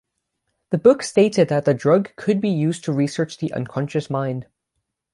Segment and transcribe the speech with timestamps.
[0.71, 4.47] The book stated that the drug could be used to research the unconscious mind.